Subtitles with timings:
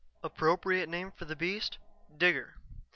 [0.23, 1.77] Appropriate name for the beast,
[2.17, 2.55] Digger.